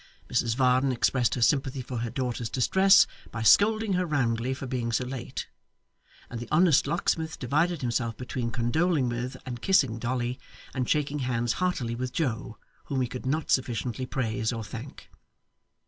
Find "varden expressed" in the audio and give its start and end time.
0.55-1.35